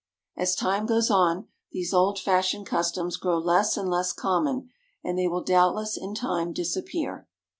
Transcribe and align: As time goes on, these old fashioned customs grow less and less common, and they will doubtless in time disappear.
As 0.35 0.55
time 0.55 0.87
goes 0.87 1.11
on, 1.11 1.45
these 1.71 1.93
old 1.93 2.17
fashioned 2.17 2.65
customs 2.65 3.17
grow 3.17 3.37
less 3.37 3.77
and 3.77 3.87
less 3.87 4.13
common, 4.13 4.71
and 5.03 5.15
they 5.15 5.27
will 5.27 5.43
doubtless 5.43 5.95
in 5.95 6.15
time 6.15 6.53
disappear. 6.53 7.27